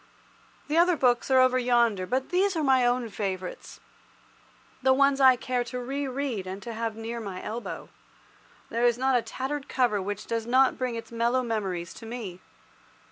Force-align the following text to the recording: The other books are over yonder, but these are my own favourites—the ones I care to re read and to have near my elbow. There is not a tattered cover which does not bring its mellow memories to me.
The 0.67 0.79
other 0.79 0.95
books 0.97 1.29
are 1.29 1.39
over 1.39 1.59
yonder, 1.59 2.07
but 2.07 2.29
these 2.29 2.55
are 2.55 2.63
my 2.63 2.87
own 2.87 3.07
favourites—the 3.09 3.75
ones 4.93 5.21
I 5.21 5.35
care 5.35 5.63
to 5.65 5.79
re 5.79 6.07
read 6.07 6.47
and 6.47 6.59
to 6.63 6.73
have 6.73 6.95
near 6.95 7.19
my 7.19 7.39
elbow. 7.43 7.87
There 8.71 8.83
is 8.87 8.97
not 8.97 9.15
a 9.15 9.21
tattered 9.21 9.69
cover 9.69 10.01
which 10.01 10.25
does 10.25 10.47
not 10.47 10.75
bring 10.79 10.95
its 10.95 11.11
mellow 11.11 11.43
memories 11.43 11.93
to 11.93 12.07
me. 12.07 12.39